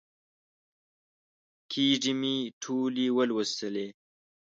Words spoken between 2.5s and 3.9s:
ټولې ولوسلې.